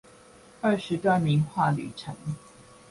[0.61, 2.15] 二十段名畫旅程